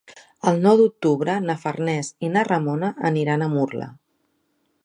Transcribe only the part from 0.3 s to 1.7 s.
El nou d'octubre na